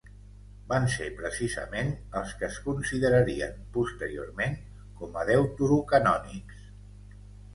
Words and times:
Van 0.69 0.85
ser 0.93 1.07
precisament 1.17 1.91
els 2.21 2.31
que 2.39 2.47
es 2.47 2.55
considerarien, 2.69 3.53
posteriorment, 3.77 4.57
com 5.01 5.19
a 5.21 5.27
deuterocanònics. 5.31 6.65